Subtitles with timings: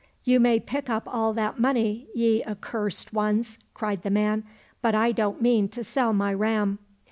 [0.33, 4.43] —"You may pick up all that money, ye accursed ones," cried the man,"
[4.81, 6.79] but I don't mean to sell my ram."